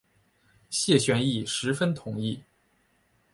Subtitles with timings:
[0.71, 2.41] 谢玄亦十分同意。